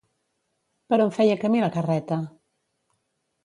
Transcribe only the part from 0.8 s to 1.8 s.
Per on feia camí la